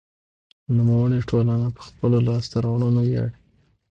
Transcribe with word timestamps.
نوموړې 0.75 1.19
ټولنه 1.29 1.67
په 1.75 1.81
خپلو 1.87 2.17
لاسته 2.27 2.55
راوړنو 2.65 3.01
ویاړي. 3.09 3.35